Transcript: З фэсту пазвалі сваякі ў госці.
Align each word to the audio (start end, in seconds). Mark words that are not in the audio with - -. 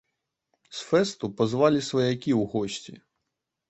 З 0.77 0.87
фэсту 0.93 1.31
пазвалі 1.43 1.87
сваякі 1.91 2.31
ў 2.41 2.53
госці. 2.57 2.93